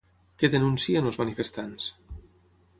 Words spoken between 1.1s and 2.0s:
els manifestants?